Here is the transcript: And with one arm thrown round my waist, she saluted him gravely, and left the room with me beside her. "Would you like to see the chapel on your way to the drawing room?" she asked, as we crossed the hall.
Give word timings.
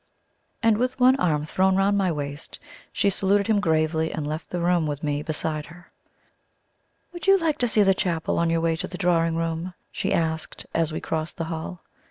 And 0.63 0.79
with 0.79 0.99
one 0.99 1.15
arm 1.17 1.45
thrown 1.45 1.75
round 1.75 1.95
my 1.95 2.11
waist, 2.11 2.57
she 2.91 3.11
saluted 3.11 3.45
him 3.45 3.59
gravely, 3.59 4.11
and 4.11 4.25
left 4.25 4.49
the 4.49 4.59
room 4.59 4.87
with 4.87 5.03
me 5.03 5.21
beside 5.21 5.67
her. 5.67 5.91
"Would 7.13 7.27
you 7.27 7.37
like 7.37 7.59
to 7.59 7.67
see 7.67 7.83
the 7.83 7.93
chapel 7.93 8.39
on 8.39 8.49
your 8.49 8.61
way 8.61 8.75
to 8.77 8.87
the 8.87 8.97
drawing 8.97 9.35
room?" 9.35 9.75
she 9.91 10.11
asked, 10.11 10.65
as 10.73 10.91
we 10.91 11.01
crossed 11.01 11.37
the 11.37 11.43
hall. 11.53 11.83